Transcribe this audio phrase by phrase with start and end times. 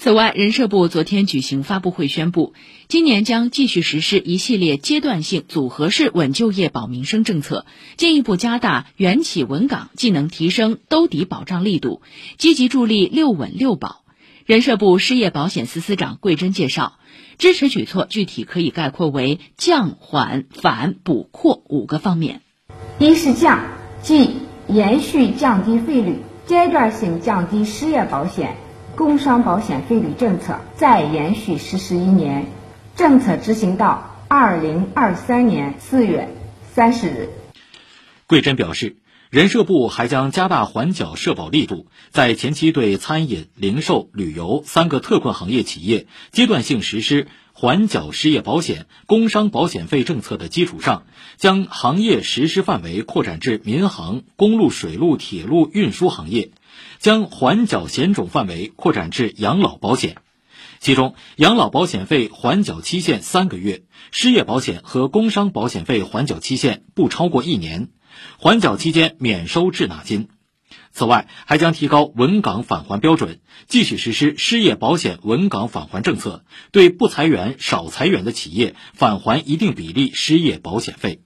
[0.00, 2.54] 此外，人社部昨天举行发布会宣布，
[2.86, 12.00] 今年将继续实施一系列阶段性组合式稳就业保民生政策，进一步加大原企稳岗技能提升兜底保障力度，
[12.36, 14.04] 积极助力六稳六保。
[14.46, 16.92] 人社部失业保险司司长桂珍介绍，
[17.36, 22.42] 支持举措具体可以概括为降、缓、反、补、扩五个方面。
[23.00, 23.64] 一是降，
[24.00, 24.30] 即
[24.68, 28.56] 延续降低费率，阶段性降低失业保险。
[28.98, 32.46] 工伤保险费率政策再延续实施一年，
[32.96, 36.28] 政策执行到二零二三年四月
[36.74, 37.30] 三十日。
[38.26, 38.96] 桂珍表示，
[39.30, 47.28] 人社部还将加大缓缴社保力度，在前期对餐饮、零售、旅游三个特困行业企业阶段性实施
[47.60, 51.02] 缓缴失业保险、工伤保险费政策的基础上，
[51.38, 56.52] 将行业实施范围扩展至民航、公路、水路、铁路运输行业。
[57.00, 60.18] 将缓缴险种范围扩展至养老保险，
[60.78, 63.82] 其中养老保险费缓缴期限三个月，
[64.12, 67.88] 失业保险和工伤保险费缓缴期限不超过一年，
[68.38, 70.28] 缓缴期间免收滞纳金。
[70.92, 81.20] 此外，还将提高稳岗返还标准，继续实施失业保险稳岗返还政策，对不裁员、少裁员的企业返还一定比例失业保险费。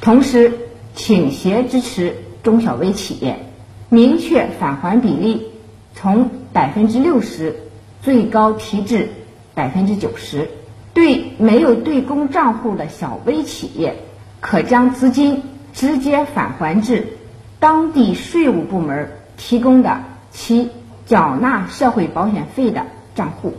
[0.00, 0.52] 同时，
[0.94, 3.44] 倾斜支持中小微企业。
[3.90, 5.46] 明确返还比例，
[5.94, 7.56] 从百分之六十
[8.02, 9.08] 最高提至
[9.54, 10.50] 百分之九十。
[10.92, 13.96] 对没有对公账户的小微企业，
[14.40, 15.42] 可将资金
[15.72, 17.17] 直接返还至
[17.60, 20.68] 当地税务部门提供的其
[21.06, 23.54] 缴纳社会保险费的账户。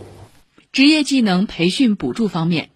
[0.71, 2.69] 职业技能培训补助方面。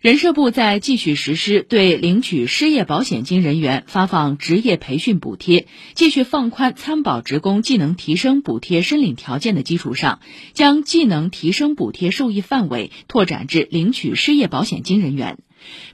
[0.00, 10.20] 人社部在继续实施对领取失业保险金人员发放职业培训补贴、继续放宽参保职工技能提升补贴申领条件的基础上，
[10.52, 15.38] 将技能提升补贴受益范围拓展至领取失业保险金人员，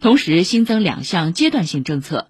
[0.01, 2.29] 同时新增两项阶段性政策。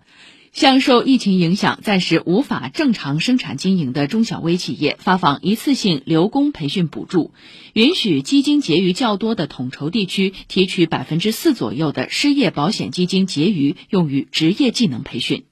[0.54, 7.32] 向受疫情影响暂时无法正常生产经营的中小微企业发放一次性留工培训补助，
[7.72, 15.44] 允许基金结余较多的统筹地区提取百分之四左右的失业保险基金结余用于职业技能培训。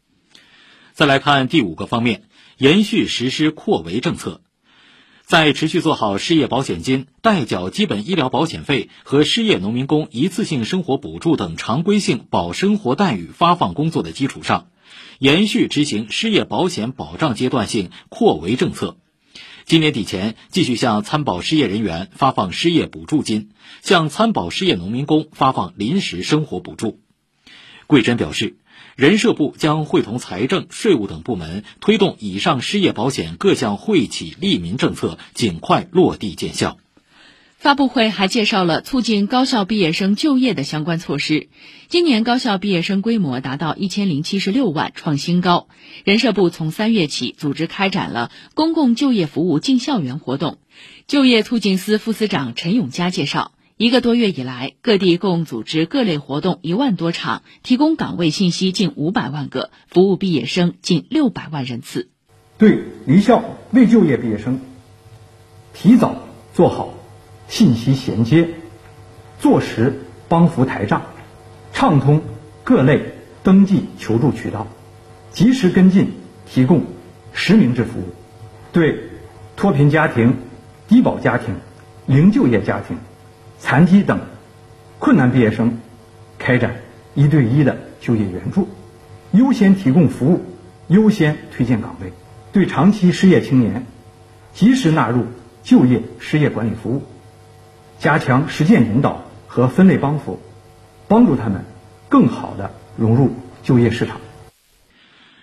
[0.92, 2.22] 再来看第五个方面，
[2.56, 4.40] 延续实施扩围政策，
[5.24, 14.68] 在持续做好失业保险金、代缴基本医疗保险费和失业农民工一次性生活补助等常规性保生活待遇发放工作的基础上。
[15.18, 18.96] 延续执行失业保险保障阶段性扩围政策，
[19.64, 23.50] 今年底前继续向参保失业人员发放失业补助金，
[23.82, 27.00] 向参保失业农民工发放临时生活补助。
[27.86, 28.56] 桂珍表示，
[28.96, 36.78] 人社部将会同财政、税务等部门推动以上失业保险各项惠企利民政策尽快落地见效。
[37.62, 41.46] 发布会还介绍了促进高校毕业生就业的相关措施。
[41.86, 45.68] 今年高校毕业生规模达到一千零七十六万，创新高。
[46.02, 50.58] 人社部从三月起组织开展了公共就业服务进校园活动。
[51.06, 62.08] 就业促进司副司长陈永佳介绍，一个多月以来，各地共组织各类活动一万多场，提供岗位信息近五百万个，服务毕业生近六百万人次。
[62.58, 64.58] 对离校未就业毕业生，
[65.72, 66.16] 提早
[66.54, 66.94] 做好。
[67.52, 68.48] 信息衔接，
[69.38, 71.02] 坐实帮扶台账，
[71.74, 72.22] 畅通
[72.64, 74.66] 各类登记求助渠道，
[75.32, 76.14] 及时跟进
[76.46, 76.84] 提供
[77.34, 78.04] 实名制服务，
[78.72, 79.10] 对
[79.54, 80.36] 脱贫家庭、
[80.88, 81.56] 低保家庭、
[82.06, 82.96] 零就业家庭、
[83.58, 84.20] 残疾等
[84.98, 85.76] 困难毕业生
[86.38, 86.76] 开展
[87.14, 88.66] 一对一的就业援助，
[89.32, 90.40] 优先提供服务，
[90.88, 92.14] 优先推荐岗位，
[92.50, 93.84] 对长期失业青年
[94.54, 95.26] 及时纳入
[95.62, 97.02] 就业失业管理服务。
[98.02, 100.40] 加强实践引导和分类帮扶，
[101.06, 101.64] 帮助他们
[102.08, 103.30] 更好地融入
[103.62, 104.20] 就业市场。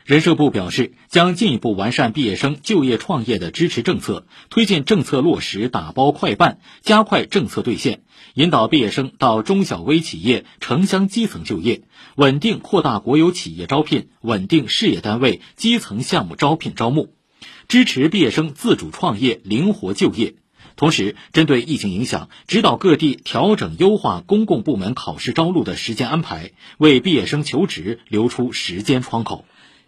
[0.04, 8.02] 人社部表示，将进一步完善毕业生就业创业的支持政策，推进政策落实打包快办，加快政策兑现，
[8.34, 11.84] 引导毕业生到中小微企业、城乡基层就业，
[12.18, 17.08] 稳定扩大国有企业招聘，稳定事业单位基层项目招聘招募，
[17.70, 20.36] 支持毕业生自主创业、灵活就业。
[20.80, 29.44] 同时，针对疫情影响，指导各地调整优化公共部门考试招录的时间安排，为毕业生求职留出时间窗口。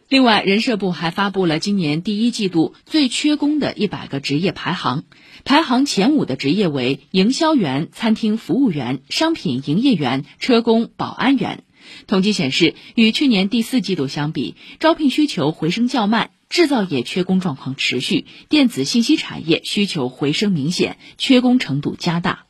[0.09, 5.05] 另外，人社部还发布了今年第一季度最缺工的一百个职业排行，
[5.45, 11.63] 排行前五的职业为营销员、餐厅服务员、商品营业员、车工、保安员。
[12.05, 16.31] 统计显示，与去年第四季度相比，招聘需求回升较慢。
[16.51, 22.45] 制造业缺工状况持续，电子信息产业需求回升明显，缺工程度加大。